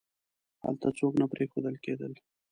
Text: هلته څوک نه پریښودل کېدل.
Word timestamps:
هلته 0.63 0.87
څوک 0.97 1.13
نه 1.21 1.25
پریښودل 1.33 1.75
کېدل. 1.85 2.11